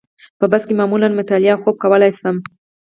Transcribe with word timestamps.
په 0.39 0.45
بس 0.51 0.63
کې 0.67 0.73
معمولاً 0.79 1.07
مطالعه 1.19 1.51
او 1.53 1.61
خوب 1.63 1.75
کولای 1.83 2.11
شم. 2.19 2.35